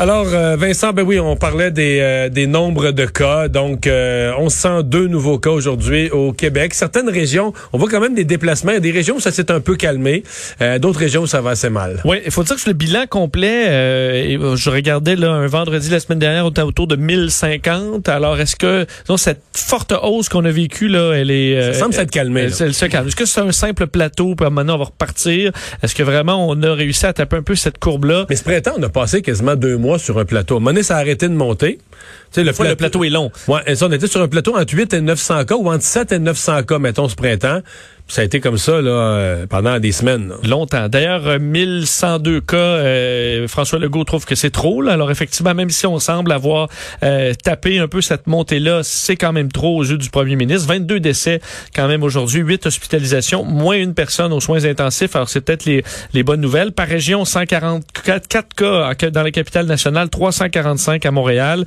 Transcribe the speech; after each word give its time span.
Alors, 0.00 0.28
euh, 0.32 0.54
Vincent, 0.54 0.92
ben 0.92 1.02
oui, 1.02 1.18
on 1.18 1.34
parlait 1.34 1.72
des, 1.72 1.98
euh, 2.00 2.28
des 2.28 2.46
nombres 2.46 2.92
de 2.92 3.04
cas. 3.04 3.48
Donc, 3.48 3.88
euh, 3.88 4.30
on 4.38 4.48
sent 4.48 4.84
deux 4.84 5.08
nouveaux 5.08 5.40
cas 5.40 5.50
aujourd'hui 5.50 6.08
au 6.10 6.32
Québec. 6.32 6.72
Certaines 6.74 7.08
régions, 7.08 7.52
on 7.72 7.78
voit 7.78 7.90
quand 7.90 7.98
même 7.98 8.14
des 8.14 8.24
déplacements. 8.24 8.70
Il 8.70 8.74
y 8.74 8.76
a 8.76 8.80
des 8.80 8.92
régions 8.92 9.16
où 9.16 9.20
ça 9.20 9.32
s'est 9.32 9.50
un 9.50 9.58
peu 9.58 9.74
calmé. 9.74 10.22
D'autres 10.80 11.00
régions 11.00 11.22
où 11.22 11.26
ça 11.26 11.40
va 11.40 11.50
assez 11.50 11.68
mal. 11.68 12.00
Oui, 12.04 12.18
il 12.24 12.30
faut 12.30 12.44
dire 12.44 12.54
que 12.54 12.68
le 12.68 12.74
bilan 12.74 13.06
complet, 13.08 13.66
je 14.38 14.70
regardais 14.70 15.16
là 15.16 15.32
un 15.32 15.48
vendredi 15.48 15.90
la 15.90 15.98
semaine 15.98 16.20
dernière, 16.20 16.46
on 16.46 16.50
était 16.50 16.62
autour 16.62 16.86
de 16.86 16.94
1050. 16.94 18.08
Alors, 18.08 18.38
est-ce 18.38 18.54
que 18.54 18.86
donc, 19.08 19.18
cette 19.18 19.42
forte 19.52 19.92
hausse 20.00 20.28
qu'on 20.28 20.44
a 20.44 20.50
vécue, 20.50 20.86
là, 20.86 21.14
elle 21.14 21.32
est... 21.32 21.72
ça 21.72 21.80
semble 21.80 21.94
s'être 21.94 22.12
calmé. 22.12 22.42
Elle, 22.42 22.52
elle, 22.60 22.74
se 22.74 22.86
calme. 22.86 23.08
Est-ce 23.08 23.16
que 23.16 23.26
c'est 23.26 23.40
un 23.40 23.50
simple 23.50 23.88
plateau, 23.88 24.36
puis 24.36 24.48
maintenant 24.48 24.76
on 24.76 24.78
va 24.78 24.84
repartir? 24.84 25.50
Est-ce 25.82 25.96
que 25.96 26.04
vraiment 26.04 26.48
on 26.48 26.62
a 26.62 26.72
réussi 26.72 27.04
à 27.06 27.12
taper 27.12 27.36
un 27.36 27.42
peu 27.42 27.56
cette 27.56 27.78
courbe-là? 27.78 28.26
Mais 28.30 28.36
ce 28.36 28.44
printemps, 28.44 28.74
on 28.78 28.82
a 28.84 28.88
passé 28.88 29.22
quasiment 29.22 29.56
deux 29.56 29.76
mois 29.76 29.87
sur 29.96 30.18
un 30.18 30.26
plateau. 30.26 30.58
Un 30.58 30.82
ça 30.82 30.96
a 30.96 31.00
arrêté 31.00 31.28
de 31.28 31.34
monter. 31.34 31.78
Tu 32.32 32.42
sais, 32.42 32.44
le, 32.44 32.52
le 32.68 32.76
plateau 32.76 33.04
est 33.04 33.08
long. 33.10 33.30
Ouais, 33.46 33.60
on 33.80 33.92
était 33.92 34.06
sur 34.06 34.20
un 34.20 34.28
plateau 34.28 34.56
entre 34.56 34.74
8 34.74 34.92
et 34.92 35.00
900 35.00 35.46
cas 35.46 35.54
ou 35.56 35.70
entre 35.70 35.84
7 35.84 36.12
et 36.12 36.18
900 36.18 36.64
cas, 36.64 36.78
mettons, 36.78 37.08
ce 37.08 37.14
printemps. 37.14 37.60
Ça 38.10 38.22
a 38.22 38.24
été 38.24 38.40
comme 38.40 38.56
ça 38.56 38.80
là, 38.80 38.90
euh, 38.90 39.46
pendant 39.46 39.78
des 39.78 39.92
semaines. 39.92 40.32
Longtemps. 40.42 40.88
D'ailleurs, 40.88 41.38
1102 41.38 42.36
euh, 42.36 42.40
cas, 42.40 42.56
euh, 42.56 43.48
François 43.48 43.78
Legault 43.78 44.04
trouve 44.04 44.24
que 44.24 44.34
c'est 44.34 44.50
trop. 44.50 44.80
Là. 44.80 44.92
Alors 44.92 45.10
effectivement, 45.10 45.54
même 45.54 45.68
si 45.68 45.86
on 45.86 45.98
semble 45.98 46.32
avoir 46.32 46.68
tapé 47.44 47.78
un 47.78 47.86
peu 47.86 48.00
cette 48.00 48.26
montée-là, 48.26 48.80
c'est 48.82 49.16
quand 49.16 49.32
même 49.32 49.52
trop 49.52 49.76
aux 49.76 49.84
yeux 49.84 49.98
du 49.98 50.08
premier 50.08 50.36
ministre. 50.36 50.68
22 50.68 51.00
décès 51.00 51.40
quand 51.76 51.86
même 51.86 52.02
aujourd'hui, 52.02 52.40
8 52.40 52.64
hospitalisations, 52.66 53.44
moins 53.44 53.76
une 53.76 53.92
personne 53.92 54.32
aux 54.32 54.40
soins 54.40 54.64
intensifs. 54.64 55.14
Alors 55.14 55.28
c'est 55.28 55.42
peut-être 55.42 55.66
les, 55.66 55.84
les 56.14 56.22
bonnes 56.22 56.40
nouvelles. 56.40 56.72
Par 56.72 56.86
région, 56.86 57.26
144 57.26 58.28
4 58.28 58.54
cas 58.54 59.10
dans 59.10 59.22
la 59.22 59.30
capitale 59.30 59.66
nationale, 59.66 60.08
345 60.08 61.04
à 61.04 61.10
Montréal. 61.10 61.66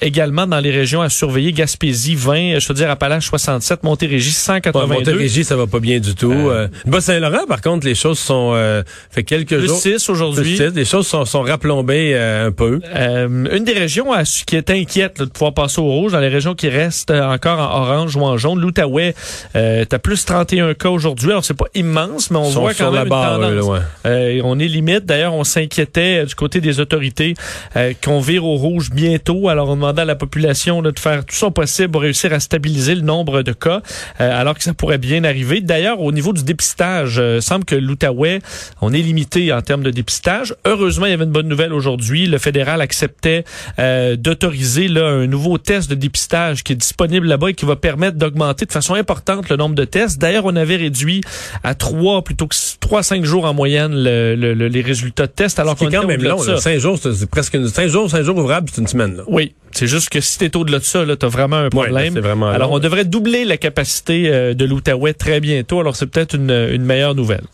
également 0.00 0.46
dans 0.46 0.60
les 0.60 0.70
régions 0.70 1.02
à 1.02 1.10
surveiller, 1.10 1.52
Gaspésie 1.52 2.14
20, 2.14 2.60
je 2.60 2.68
veux 2.68 2.74
dire 2.74 2.90
Appalaches 2.90 3.26
67, 3.26 3.82
Montérégie 3.82 4.32
182. 4.32 4.94
Montérégie, 4.94 5.44
ça 5.44 5.56
va 5.56 5.65
pas 5.66 5.80
bien 5.80 6.00
du 6.00 6.14
tout. 6.14 6.32
Euh, 6.32 6.66
euh 6.66 6.68
Bas-Saint-Laurent, 6.86 7.46
par 7.48 7.60
contre, 7.60 7.86
les 7.86 7.94
choses 7.94 8.18
sont 8.18 8.52
euh, 8.54 8.82
fait 9.10 9.22
quelques 9.22 9.56
plus 9.56 9.66
jours. 9.66 9.78
6 9.78 10.08
aujourd'hui. 10.08 10.58
Les 10.74 10.84
choses 10.84 11.06
sont, 11.06 11.24
sont 11.24 11.42
raplombées 11.42 12.12
euh, 12.14 12.48
un 12.48 12.52
peu. 12.52 12.80
une 12.94 13.64
des 13.64 13.72
régions 13.72 14.06
qui 14.46 14.56
est 14.56 14.70
inquiète 14.70 15.18
de 15.20 15.24
pouvoir 15.26 15.54
passer 15.54 15.80
au 15.80 15.84
rouge, 15.84 16.12
dans 16.12 16.20
les 16.20 16.28
régions 16.28 16.54
qui 16.54 16.68
restent 16.68 17.10
encore 17.10 17.58
en 17.58 17.82
orange 17.82 18.16
ou 18.16 18.22
en 18.22 18.36
jaune, 18.36 18.60
l'Outaouais, 18.60 19.14
euh, 19.54 19.84
t'as 19.88 19.98
plus 19.98 20.24
31 20.24 20.74
cas 20.74 20.90
aujourd'hui. 20.90 21.30
Alors 21.30 21.44
c'est 21.44 21.54
pas 21.54 21.66
immense, 21.74 22.30
mais 22.30 22.38
on 22.38 22.50
voit 22.50 22.74
quand 22.74 22.92
même 22.92 23.04
une 23.04 23.08
tendance. 23.08 23.80
on 24.04 24.58
est 24.58 24.68
limite. 24.68 25.06
D'ailleurs, 25.06 25.34
on 25.34 25.44
s'inquiétait 25.44 26.24
du 26.24 26.34
côté 26.34 26.60
des 26.60 26.80
autorités 26.80 27.34
qu'on 28.02 28.20
vire 28.20 28.44
au 28.44 28.56
rouge 28.56 28.90
bientôt. 28.90 29.48
Alors 29.48 29.68
on 29.68 29.76
demandait 29.76 30.02
à 30.02 30.06
la 30.06 30.16
population 30.16 30.82
de 30.82 30.92
faire 30.98 31.24
tout 31.24 31.34
son 31.34 31.50
possible 31.50 31.90
pour 31.90 32.02
réussir 32.02 32.32
à 32.32 32.40
stabiliser 32.40 32.94
le 32.94 33.02
nombre 33.02 33.42
de 33.42 33.52
cas, 33.52 33.82
alors 34.18 34.54
que 34.54 34.62
ça 34.62 34.74
pourrait 34.74 34.98
bien 34.98 35.24
arriver. 35.24 35.55
D'ailleurs, 35.60 36.00
au 36.00 36.12
niveau 36.12 36.32
du 36.32 36.42
dépistage, 36.42 37.16
euh, 37.18 37.40
semble 37.40 37.64
que 37.64 37.74
l'Outaouais, 37.74 38.40
on 38.80 38.92
est 38.92 39.02
limité 39.02 39.52
en 39.52 39.62
termes 39.62 39.82
de 39.82 39.90
dépistage. 39.90 40.54
Heureusement, 40.64 41.06
il 41.06 41.10
y 41.10 41.14
avait 41.14 41.24
une 41.24 41.30
bonne 41.30 41.48
nouvelle 41.48 41.72
aujourd'hui. 41.72 42.26
Le 42.26 42.38
fédéral 42.38 42.80
acceptait 42.80 43.44
euh, 43.78 44.16
d'autoriser 44.16 44.88
là 44.88 45.06
un 45.06 45.26
nouveau 45.26 45.58
test 45.58 45.90
de 45.90 45.94
dépistage 45.94 46.64
qui 46.64 46.72
est 46.72 46.76
disponible 46.76 47.26
là-bas 47.26 47.50
et 47.50 47.54
qui 47.54 47.64
va 47.64 47.76
permettre 47.76 48.16
d'augmenter 48.16 48.66
de 48.66 48.72
façon 48.72 48.94
importante 48.94 49.48
le 49.48 49.56
nombre 49.56 49.74
de 49.74 49.84
tests. 49.84 50.18
D'ailleurs, 50.18 50.44
on 50.44 50.56
avait 50.56 50.76
réduit 50.76 51.22
à 51.62 51.74
trois 51.74 52.22
plutôt 52.22 52.46
que 52.46 52.56
trois 52.80 53.02
cinq 53.02 53.24
jours 53.24 53.44
en 53.44 53.54
moyenne 53.54 53.92
le, 53.94 54.34
les 54.52 54.82
résultats 54.82 55.26
de 55.26 55.32
tests. 55.32 55.58
Alors 55.58 55.76
qu'on 55.76 55.88
est 55.88 55.94
quand 55.94 56.06
même 56.06 56.22
long. 56.22 56.38
Cinq 56.38 56.78
jours, 56.78 56.98
c'est 56.98 57.30
presque 57.30 57.54
une, 57.54 57.68
cinq 57.68 57.88
jours, 57.88 58.10
cinq 58.10 58.22
jours 58.22 58.36
ouvrables, 58.36 58.68
c'est 58.72 58.80
une 58.80 58.86
semaine. 58.86 59.16
Là. 59.16 59.22
Oui, 59.26 59.54
c'est 59.76 59.86
juste 59.86 60.08
que 60.08 60.22
si 60.22 60.38
t'es 60.38 60.56
au-delà 60.56 60.78
de 60.78 60.84
ça, 60.84 61.04
là, 61.04 61.16
t'as 61.16 61.28
vraiment 61.28 61.56
un 61.56 61.68
problème. 61.68 62.18
vraiment 62.18 62.48
Alors, 62.48 62.72
on 62.72 62.78
devrait 62.78 63.04
doubler 63.04 63.44
la 63.44 63.58
capacité 63.58 64.30
euh, 64.30 64.54
de 64.54 64.64
l'Outaouais 64.64 65.12
très 65.12 65.38
bientôt. 65.38 65.80
Alors, 65.80 65.96
c'est 65.96 66.06
peut-être 66.06 66.34
une, 66.34 66.50
une, 66.50 66.82
meilleure 66.82 67.14
nouvelle. 67.14 67.44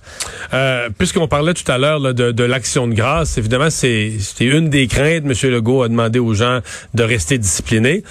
Euh, 0.55 0.89
Puisqu'on 0.97 1.27
parlait 1.27 1.53
tout 1.53 1.71
à 1.71 1.79
l'heure 1.79 2.01
de, 2.01 2.31
de 2.31 2.45
l'action 2.45 2.87
de 2.87 2.95
grâce, 2.95 3.39
évidemment, 3.39 3.71
c'est 3.71 4.13
une 4.39 4.71
des 4.71 4.87
craintes. 4.87 5.25
M. 5.25 5.51
Legault 5.51 5.83
a 5.83 5.89
demandé 5.89 6.21
aux 6.21 6.33
gens 6.33 6.61
de 6.95 7.03
rester 7.03 7.39
disciplinés. 7.39 8.05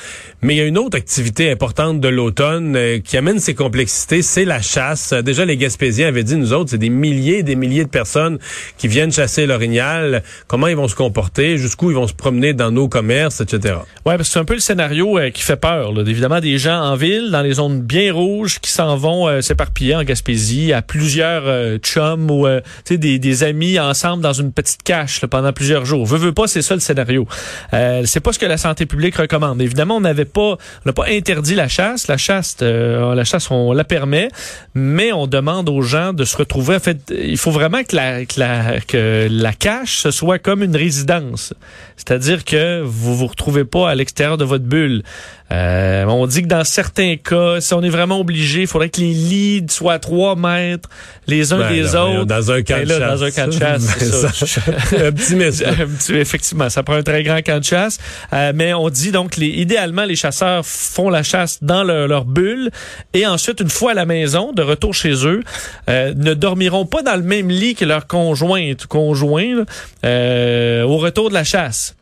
Mais 0.43 0.55
il 0.55 0.57
y 0.57 0.61
a 0.61 0.65
une 0.65 0.79
autre 0.79 0.97
activité 0.97 1.51
importante 1.51 2.01
de 2.01 2.07
l'automne 2.07 2.75
euh, 2.75 2.99
qui 2.99 3.15
amène 3.15 3.39
ses 3.39 3.53
complexités, 3.53 4.23
c'est 4.23 4.43
la 4.43 4.59
chasse. 4.59 5.13
Déjà, 5.13 5.45
les 5.45 5.55
Gaspésiens 5.55 6.07
avaient 6.07 6.23
dit, 6.23 6.35
nous 6.35 6.51
autres, 6.51 6.71
c'est 6.71 6.79
des 6.79 6.89
milliers 6.89 7.39
et 7.39 7.43
des 7.43 7.55
milliers 7.55 7.83
de 7.83 7.89
personnes 7.89 8.39
qui 8.79 8.87
viennent 8.87 9.11
chasser 9.11 9.45
l'orignal. 9.45 10.23
Comment 10.47 10.65
ils 10.65 10.75
vont 10.75 10.87
se 10.87 10.95
comporter, 10.95 11.57
jusqu'où 11.57 11.91
ils 11.91 11.95
vont 11.95 12.07
se 12.07 12.13
promener 12.13 12.53
dans 12.53 12.71
nos 12.71 12.89
commerces, 12.89 13.39
etc. 13.39 13.75
Ouais, 14.03 14.17
parce 14.17 14.29
que 14.29 14.33
c'est 14.33 14.39
un 14.39 14.45
peu 14.45 14.55
le 14.55 14.59
scénario 14.59 15.19
euh, 15.19 15.29
qui 15.29 15.43
fait 15.43 15.57
peur. 15.57 15.93
Là. 15.93 16.01
Évidemment, 16.01 16.39
des 16.39 16.57
gens 16.57 16.81
en 16.81 16.95
ville, 16.95 17.29
dans 17.29 17.43
les 17.43 17.53
zones 17.53 17.81
bien 17.81 18.11
rouges, 18.11 18.57
qui 18.59 18.71
s'en 18.71 18.97
vont 18.97 19.27
euh, 19.27 19.41
s'éparpiller 19.41 19.95
en 19.95 20.03
Gaspésie 20.03 20.73
à 20.73 20.81
plusieurs 20.81 21.43
euh, 21.45 21.77
chums 21.77 22.31
ou 22.31 22.47
des, 22.89 23.19
des 23.19 23.43
amis 23.43 23.79
ensemble 23.79 24.23
dans 24.23 24.33
une 24.33 24.51
petite 24.51 24.81
cache 24.81 25.23
pendant 25.27 25.53
plusieurs 25.53 25.85
jours. 25.85 26.05
Veux, 26.07 26.17
veux 26.17 26.31
pas, 26.31 26.47
c'est 26.47 26.63
ça 26.63 26.73
le 26.73 26.79
scénario. 26.79 27.27
c'est 27.71 28.19
pas 28.19 28.33
ce 28.33 28.39
que 28.39 28.45
la 28.47 28.57
santé 28.57 28.87
publique 28.87 29.17
recommande. 29.17 29.61
Évidemment, 29.61 29.97
on 29.97 30.01
n'avait 30.01 30.25
pas, 30.25 30.41
on 30.51 30.57
n'a 30.85 30.93
pas 30.93 31.05
interdit 31.07 31.53
la 31.53 31.67
chasse. 31.67 32.07
La 32.07 32.17
chasse, 32.17 32.57
la 32.61 33.23
chasse, 33.23 33.51
on 33.51 33.71
la 33.71 33.83
permet, 33.83 34.29
mais 34.73 35.13
on 35.13 35.27
demande 35.27 35.69
aux 35.69 35.81
gens 35.83 36.13
de 36.13 36.25
se 36.25 36.37
retrouver. 36.37 36.75
En 36.75 36.79
fait, 36.79 37.13
il 37.15 37.37
faut 37.37 37.51
vraiment 37.51 37.83
que 37.83 37.95
la, 37.95 38.25
que 38.25 38.39
la, 38.39 38.79
que 38.81 39.27
la 39.29 39.53
cache 39.53 39.99
ce 39.99 40.11
soit 40.11 40.39
comme 40.39 40.63
une 40.63 40.75
résidence, 40.75 41.53
c'est-à-dire 41.97 42.43
que 42.43 42.81
vous 42.81 43.15
vous 43.15 43.27
retrouvez 43.27 43.63
pas 43.63 43.90
à 43.91 43.95
l'extérieur 43.95 44.37
de 44.37 44.45
votre 44.45 44.65
bulle. 44.65 45.03
Euh, 45.51 46.05
on 46.05 46.27
dit 46.27 46.43
que 46.43 46.47
dans 46.47 46.63
certains 46.63 47.17
cas, 47.17 47.59
si 47.59 47.73
on 47.73 47.81
est 47.81 47.89
vraiment 47.89 48.19
obligé, 48.19 48.61
il 48.61 48.67
faudrait 48.67 48.89
que 48.89 49.01
les 49.01 49.13
lits 49.13 49.65
soient 49.69 49.93
à 49.93 49.99
3 49.99 50.37
mètres 50.37 50.89
les 51.27 51.51
uns 51.51 51.59
ben 51.59 51.69
des 51.69 51.95
autres. 51.95 52.25
Dans 52.25 52.51
un 52.51 52.61
camp 52.61 52.77
ben 52.77 52.83
de 52.85 52.89
chasse. 52.89 53.19
Dans 53.19 53.23
un 53.23 53.31
camp 53.31 53.47
de 53.47 53.51
chasse, 53.51 53.81
c'est 53.97 54.45
ça. 54.47 54.61
un 55.07 55.11
petit 55.11 55.35
message. 55.35 55.75
effectivement, 56.09 56.69
ça 56.69 56.83
prend 56.83 56.95
un 56.95 57.03
très 57.03 57.23
grand 57.23 57.41
camp 57.41 57.59
de 57.59 57.65
chasse. 57.65 57.97
Euh, 58.31 58.53
mais 58.55 58.73
on 58.73 58.89
dit 58.89 59.11
donc, 59.11 59.35
les, 59.35 59.47
idéalement, 59.47 60.05
les 60.05 60.15
chasseurs 60.15 60.65
font 60.65 61.09
la 61.09 61.23
chasse 61.23 61.59
dans 61.61 61.83
leur, 61.83 62.07
leur, 62.07 62.25
bulle 62.25 62.71
et 63.13 63.27
ensuite, 63.27 63.59
une 63.59 63.69
fois 63.69 63.91
à 63.91 63.93
la 63.93 64.05
maison, 64.05 64.53
de 64.53 64.61
retour 64.61 64.93
chez 64.93 65.25
eux, 65.25 65.43
euh, 65.89 66.13
ne 66.15 66.33
dormiront 66.33 66.85
pas 66.85 67.01
dans 67.01 67.15
le 67.15 67.23
même 67.23 67.49
lit 67.49 67.75
que 67.75 67.85
leur 67.85 68.07
conjoint, 68.07 68.73
conjoint 68.87 69.65
euh, 70.05 70.83
au 70.83 70.97
retour 70.97 71.29
de 71.29 71.33
la 71.33 71.43
chasse. 71.43 71.95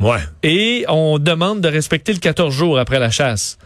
Ouais. 0.00 0.18
Et 0.42 0.84
on 0.88 1.18
demande 1.18 1.60
de 1.60 1.68
respecter 1.68 2.12
le 2.12 2.18
14 2.18 2.52
jours 2.52 2.78
après 2.78 2.98
la 2.98 3.10
chasse. 3.10 3.58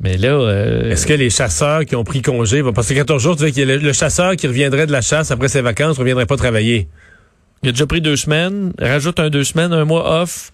Mais 0.00 0.16
là, 0.16 0.28
euh, 0.28 0.90
est-ce 0.90 1.06
que 1.06 1.12
les 1.12 1.30
chasseurs 1.30 1.84
qui 1.84 1.94
ont 1.96 2.04
pris 2.04 2.20
congé, 2.20 2.62
parce 2.74 2.88
que 2.88 2.94
14 2.94 3.22
jours, 3.22 3.36
tu 3.36 3.44
veux 3.44 3.50
y 3.50 3.62
a 3.62 3.76
le, 3.76 3.92
chasseur 3.92 4.36
qui 4.36 4.46
reviendrait 4.46 4.86
de 4.86 4.92
la 4.92 5.00
chasse 5.00 5.30
après 5.30 5.48
ses 5.48 5.62
vacances, 5.62 5.96
ne 5.96 6.00
reviendrait 6.00 6.26
pas 6.26 6.36
travailler. 6.36 6.88
Il 7.62 7.68
a 7.68 7.72
déjà 7.72 7.86
pris 7.86 8.00
deux 8.00 8.16
semaines, 8.16 8.72
rajoute 8.78 9.20
un 9.20 9.30
deux 9.30 9.44
semaines, 9.44 9.72
un 9.72 9.84
mois 9.84 10.22
off 10.22 10.52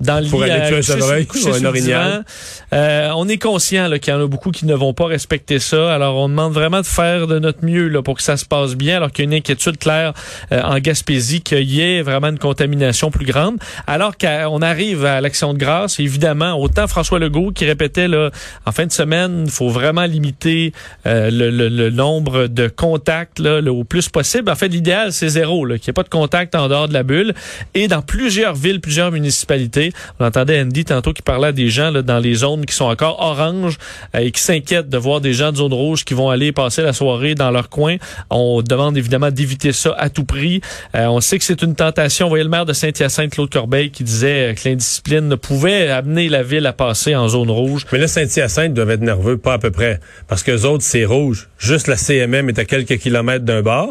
dans 0.00 0.20
le 0.22 0.28
pour 0.28 0.42
aller 0.42 1.26
tuer 1.26 1.50
un 1.52 1.64
orignal. 1.64 2.24
Euh, 2.72 3.10
on 3.14 3.28
est 3.28 3.38
conscient 3.38 3.90
qu'il 3.98 4.12
y 4.12 4.16
en 4.16 4.22
a 4.22 4.26
beaucoup 4.26 4.50
qui 4.50 4.66
ne 4.66 4.74
vont 4.74 4.94
pas 4.94 5.06
respecter 5.06 5.58
ça. 5.58 5.92
Alors, 5.94 6.16
on 6.16 6.28
demande 6.28 6.52
vraiment 6.52 6.80
de 6.80 6.86
faire 6.86 7.26
de 7.26 7.38
notre 7.38 7.64
mieux 7.64 7.88
là, 7.88 8.02
pour 8.02 8.16
que 8.16 8.22
ça 8.22 8.36
se 8.36 8.44
passe 8.44 8.74
bien, 8.74 8.96
alors 8.96 9.12
qu'il 9.12 9.24
y 9.24 9.28
a 9.28 9.30
une 9.30 9.38
inquiétude 9.38 9.78
claire 9.78 10.12
euh, 10.50 10.62
en 10.62 10.78
Gaspésie 10.78 11.42
qu'il 11.42 11.70
y 11.70 11.80
ait 11.80 12.02
vraiment 12.02 12.28
une 12.28 12.38
contamination 12.38 13.10
plus 13.10 13.26
grande. 13.26 13.58
Alors 13.86 14.16
qu'on 14.16 14.62
arrive 14.62 15.04
à 15.04 15.20
l'action 15.20 15.52
de 15.52 15.58
grâce, 15.58 16.00
évidemment, 16.00 16.54
autant 16.54 16.86
François 16.86 17.18
Legault 17.18 17.52
qui 17.52 17.66
répétait 17.66 18.08
là, 18.08 18.30
en 18.66 18.72
fin 18.72 18.86
de 18.86 18.92
semaine, 18.92 19.44
il 19.46 19.50
faut 19.50 19.68
vraiment 19.68 20.04
limiter 20.04 20.72
euh, 21.06 21.30
le, 21.30 21.50
le, 21.50 21.90
nombre 21.90 22.46
de 22.46 22.68
contacts 22.68 23.38
là, 23.38 23.60
le, 23.60 23.70
au 23.70 23.84
plus 23.84 24.08
possible. 24.08 24.50
En 24.50 24.54
fait, 24.54 24.68
l'idéal, 24.68 25.12
c'est 25.12 25.28
zéro, 25.28 25.66
qu'il 25.66 25.74
n'y 25.74 25.90
ait 25.90 25.92
pas 25.92 26.02
de 26.02 26.08
contact 26.08 26.54
en 26.54 26.68
dehors 26.68 26.88
de 26.88 26.94
la 26.94 27.02
bulle. 27.02 27.34
Et 27.74 27.88
dans 27.88 28.02
plusieurs 28.02 28.54
villes, 28.54 28.80
plusieurs 28.80 29.10
municipalités, 29.10 29.81
On 30.20 30.24
entendait 30.24 30.60
Andy 30.60 30.84
tantôt 30.84 31.12
qui 31.12 31.22
parlait 31.22 31.48
à 31.48 31.52
des 31.52 31.68
gens 31.68 31.92
dans 31.92 32.18
les 32.18 32.34
zones 32.34 32.66
qui 32.66 32.74
sont 32.74 32.84
encore 32.84 33.20
orange 33.20 33.78
euh, 34.14 34.20
et 34.20 34.30
qui 34.30 34.40
s'inquiètent 34.40 34.88
de 34.88 34.98
voir 34.98 35.20
des 35.20 35.32
gens 35.32 35.52
de 35.52 35.56
zone 35.56 35.72
rouge 35.72 36.04
qui 36.04 36.14
vont 36.14 36.30
aller 36.30 36.52
passer 36.52 36.82
la 36.82 36.92
soirée 36.92 37.34
dans 37.34 37.50
leur 37.50 37.68
coin. 37.68 37.96
On 38.30 38.62
demande 38.62 38.96
évidemment 38.96 39.30
d'éviter 39.30 39.72
ça 39.72 39.94
à 39.98 40.08
tout 40.08 40.24
prix. 40.24 40.60
Euh, 40.94 41.06
on 41.06 41.20
sait 41.20 41.38
que 41.38 41.44
c'est 41.44 41.62
une 41.62 41.74
tentation. 41.74 42.26
Vous 42.26 42.30
voyez 42.30 42.44
le 42.44 42.50
maire 42.50 42.66
de 42.66 42.72
Saint-Hyacinthe, 42.72 43.30
Claude 43.30 43.50
Corbeil, 43.50 43.90
qui 43.90 44.04
disait 44.04 44.54
que 44.54 44.68
l'indiscipline 44.68 45.36
pouvait 45.36 45.88
amener 45.88 46.28
la 46.28 46.42
ville 46.42 46.66
à 46.66 46.72
passer 46.72 47.14
en 47.14 47.28
zone 47.28 47.50
rouge. 47.50 47.86
Mais 47.92 47.98
là, 47.98 48.08
Saint-Hyacinthe 48.08 48.74
doivent 48.74 48.90
être 48.90 49.02
nerveux, 49.02 49.38
pas 49.38 49.54
à 49.54 49.58
peu 49.58 49.70
près. 49.70 50.00
Parce 50.28 50.42
que 50.42 50.52
les 50.52 50.64
autres, 50.64 50.84
c'est 50.84 51.04
rouge. 51.04 51.48
Juste 51.62 51.86
la 51.86 51.96
CMM 51.96 52.48
est 52.48 52.58
à 52.58 52.64
quelques 52.64 52.98
kilomètres 52.98 53.44
d'un 53.44 53.62
bar. 53.62 53.90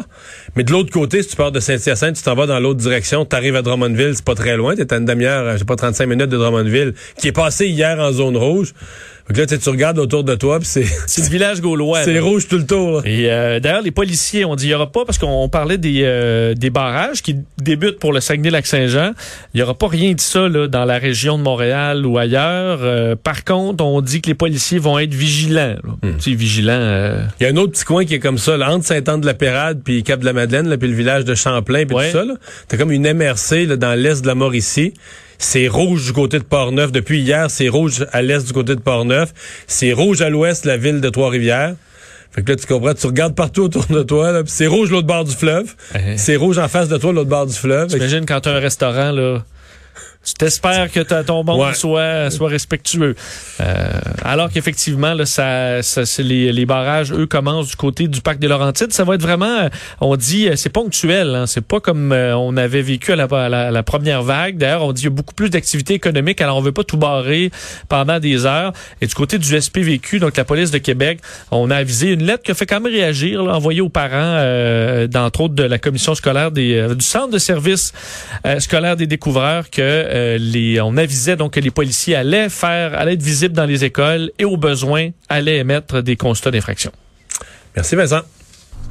Mais 0.56 0.62
de 0.62 0.70
l'autre 0.70 0.90
côté, 0.90 1.22
si 1.22 1.30
tu 1.30 1.36
pars 1.36 1.50
de 1.52 1.58
Saint-Hyacinthe, 1.58 2.16
tu 2.16 2.22
t'en 2.22 2.34
vas 2.34 2.46
dans 2.46 2.60
l'autre 2.60 2.80
direction, 2.80 3.24
tu 3.24 3.34
arrives 3.34 3.56
à 3.56 3.62
Drummondville, 3.62 4.14
c'est 4.14 4.24
pas 4.26 4.34
très 4.34 4.58
loin, 4.58 4.76
t'es 4.76 4.92
à 4.92 4.98
une 4.98 5.06
demi-heure, 5.06 5.56
je 5.56 5.64
pas, 5.64 5.74
35 5.74 6.04
minutes 6.04 6.28
de 6.28 6.36
Drummondville, 6.36 6.92
qui 7.16 7.28
est 7.28 7.32
passé 7.32 7.66
hier 7.66 7.98
en 7.98 8.12
zone 8.12 8.36
rouge. 8.36 8.74
Donc 9.28 9.38
là, 9.38 9.46
tu 9.46 9.68
regardes 9.68 9.98
autour 9.98 10.24
de 10.24 10.34
toi, 10.34 10.58
c'est... 10.62 10.84
C'est 11.06 11.22
le 11.22 11.28
village 11.28 11.60
gaulois. 11.60 12.02
C'est 12.04 12.18
rouge 12.18 12.48
tout 12.48 12.58
le 12.58 12.66
tour. 12.66 13.02
Et 13.06 13.30
euh, 13.30 13.60
d'ailleurs, 13.60 13.82
les 13.82 13.90
policiers 13.90 14.44
ont 14.44 14.56
dit, 14.56 14.66
il 14.66 14.70
y 14.70 14.74
aura 14.74 14.90
pas, 14.90 15.04
parce 15.04 15.18
qu'on 15.18 15.48
parlait 15.48 15.78
des, 15.78 16.00
euh, 16.02 16.54
des 16.54 16.70
barrages 16.70 17.22
qui 17.22 17.36
débutent 17.58 17.98
pour 17.98 18.12
le 18.12 18.20
Saguenay-Lac-Saint-Jean, 18.20 19.12
il 19.54 19.60
y 19.60 19.62
aura 19.62 19.74
pas 19.74 19.88
rien 19.88 20.12
de 20.12 20.20
ça 20.20 20.48
là, 20.48 20.66
dans 20.66 20.84
la 20.84 20.98
région 20.98 21.38
de 21.38 21.42
Montréal 21.42 22.04
ou 22.06 22.18
ailleurs. 22.18 22.80
Euh, 22.82 23.14
par 23.14 23.44
contre, 23.44 23.84
on 23.84 24.00
dit 24.00 24.20
que 24.20 24.28
les 24.28 24.34
policiers 24.34 24.78
vont 24.78 24.98
être 24.98 25.14
vigilants. 25.14 25.76
Hmm. 26.02 26.16
Tu 26.16 26.30
sais, 26.30 26.36
vigilants... 26.36 27.16
Il 27.40 27.44
y 27.44 27.46
a 27.46 27.52
un 27.52 27.56
autre 27.56 27.72
petit 27.72 27.84
coin 27.84 28.04
qui 28.04 28.14
est 28.14 28.20
comme 28.20 28.38
ça, 28.38 28.56
là, 28.56 28.72
entre 28.72 28.86
Saint-Anne-de-la-Pérade 28.86 29.82
puis 29.84 30.02
Cap-de-la-Madeleine, 30.02 30.76
puis 30.76 30.88
le 30.88 30.94
village 30.94 31.24
de 31.24 31.34
Champlain, 31.34 31.84
puis 31.86 31.96
tout 31.96 32.12
ça. 32.12 32.24
T'as 32.68 32.76
comme 32.76 32.92
une 32.92 33.12
MRC 33.12 33.66
là, 33.66 33.76
dans 33.76 33.94
l'est 33.94 34.22
de 34.22 34.26
la 34.26 34.34
Mauricie. 34.34 34.94
C'est 35.42 35.66
rouge 35.66 36.06
du 36.06 36.12
côté 36.12 36.38
de 36.38 36.44
Port-Neuf. 36.44 36.92
Depuis 36.92 37.20
hier, 37.20 37.50
c'est 37.50 37.68
rouge 37.68 38.06
à 38.12 38.22
l'est 38.22 38.46
du 38.46 38.52
côté 38.52 38.76
de 38.76 38.80
Port-Neuf. 38.80 39.34
C'est 39.66 39.92
rouge 39.92 40.22
à 40.22 40.30
l'ouest, 40.30 40.64
la 40.64 40.76
ville 40.76 41.00
de 41.00 41.08
Trois-Rivières. 41.08 41.74
Fait 42.30 42.42
que 42.42 42.52
là, 42.52 42.56
tu 42.56 42.66
comprends, 42.66 42.94
tu 42.94 43.06
regardes 43.08 43.34
partout 43.34 43.62
autour 43.62 43.84
de 43.86 44.02
toi, 44.04 44.30
là, 44.30 44.42
c'est 44.46 44.68
rouge 44.68 44.90
l'autre 44.90 45.08
bord 45.08 45.24
du 45.24 45.34
fleuve. 45.34 45.74
Eh. 45.94 46.16
C'est 46.16 46.36
rouge 46.36 46.58
en 46.58 46.68
face 46.68 46.88
de 46.88 46.96
toi, 46.96 47.12
l'autre 47.12 47.28
bord 47.28 47.46
du 47.46 47.54
fleuve. 47.54 47.90
J'imagine 47.90 48.24
quand 48.24 48.40
tu 48.40 48.48
as 48.48 48.52
un 48.52 48.60
restaurant, 48.60 49.10
là, 49.10 49.44
t'espères 50.38 50.90
que 50.90 51.00
ton 51.22 51.44
monde 51.44 51.74
soit, 51.74 52.30
soit 52.30 52.48
respectueux. 52.48 53.14
Euh, 53.60 53.90
alors 54.24 54.50
qu'effectivement, 54.50 55.14
là, 55.14 55.26
ça, 55.26 55.82
ça 55.82 56.02
les, 56.22 56.52
les, 56.52 56.66
barrages, 56.66 57.12
eux, 57.12 57.26
commencent 57.26 57.68
du 57.68 57.76
côté 57.76 58.08
du 58.08 58.20
parc 58.20 58.38
des 58.38 58.48
Laurentides. 58.48 58.92
Ça 58.92 59.04
va 59.04 59.14
être 59.14 59.22
vraiment, 59.22 59.68
on 60.00 60.16
dit, 60.16 60.48
c'est 60.56 60.70
ponctuel. 60.70 61.34
Hein, 61.34 61.46
c'est 61.46 61.64
pas 61.64 61.80
comme 61.80 62.12
euh, 62.12 62.36
on 62.36 62.56
avait 62.56 62.82
vécu 62.82 63.12
à 63.12 63.16
la, 63.16 63.70
la, 63.70 63.82
première 63.82 64.22
vague. 64.22 64.56
D'ailleurs, 64.58 64.84
on 64.84 64.92
dit 64.92 65.02
qu'il 65.02 65.10
y 65.10 65.12
a 65.12 65.16
beaucoup 65.16 65.34
plus 65.34 65.50
d'activités 65.50 65.94
économiques. 65.94 66.40
Alors, 66.40 66.56
on 66.56 66.60
veut 66.60 66.72
pas 66.72 66.84
tout 66.84 66.96
barrer 66.96 67.50
pendant 67.88 68.18
des 68.20 68.46
heures. 68.46 68.72
Et 69.00 69.06
du 69.06 69.14
côté 69.14 69.38
du 69.38 69.60
SPVQ, 69.60 70.20
donc 70.20 70.36
la 70.36 70.44
police 70.44 70.70
de 70.70 70.78
Québec, 70.78 71.20
on 71.50 71.70
a 71.70 71.76
avisé 71.76 72.12
une 72.12 72.24
lettre 72.24 72.42
qui 72.42 72.50
a 72.50 72.54
fait 72.54 72.66
quand 72.66 72.80
même 72.80 72.92
réagir, 72.92 73.42
là, 73.42 73.54
envoyée 73.54 73.80
aux 73.80 73.88
parents, 73.88 74.12
euh, 74.12 75.06
d'entre 75.06 75.42
autres 75.42 75.54
de 75.54 75.62
la 75.62 75.78
commission 75.78 76.14
scolaire 76.14 76.50
des, 76.50 76.76
euh, 76.76 76.94
du 76.94 77.04
centre 77.04 77.30
de 77.30 77.38
service 77.38 77.92
euh, 78.46 78.60
scolaire 78.60 78.96
des 78.96 79.06
découvreurs 79.06 79.70
que 79.70 79.80
euh, 80.12 80.80
on 80.82 80.96
avisait 80.96 81.36
donc 81.36 81.54
que 81.54 81.60
les 81.60 81.70
policiers 81.70 82.14
allaient 82.14 82.48
faire, 82.48 82.98
allaient 82.98 83.14
être 83.14 83.22
visibles 83.22 83.54
dans 83.54 83.64
les 83.64 83.84
écoles 83.84 84.30
et 84.38 84.44
au 84.44 84.56
besoin 84.56 85.10
allaient 85.28 85.58
émettre 85.58 86.02
des 86.02 86.16
constats 86.16 86.50
d'infraction. 86.50 86.92
Merci 87.74 87.96
Vincent. 87.96 88.20